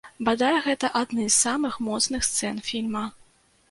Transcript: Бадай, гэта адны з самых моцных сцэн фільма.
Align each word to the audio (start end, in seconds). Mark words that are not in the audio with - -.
Бадай, 0.29 0.55
гэта 0.67 0.91
адны 1.01 1.27
з 1.29 1.37
самых 1.43 1.79
моцных 1.91 2.21
сцэн 2.33 2.55
фільма. 2.73 3.09